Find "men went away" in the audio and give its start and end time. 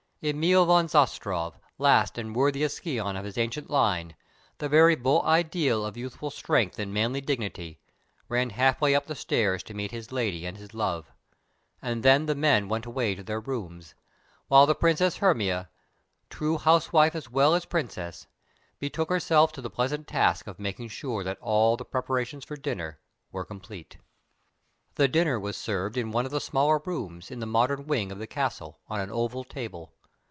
12.35-13.15